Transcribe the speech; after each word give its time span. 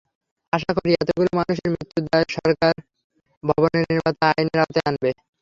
আশা 0.53 0.71
করি, 0.77 0.89
এতগুলো 0.95 1.29
মানুষের 1.39 1.67
মৃত্যুর 1.73 2.03
দায়ে 2.07 2.27
সরকার 2.37 2.73
ভবনের 3.43 3.83
নির্মাতাদের 3.89 4.29
আইনের 4.31 4.61
আওতায় 4.63 4.87
আনবে। 4.89 5.09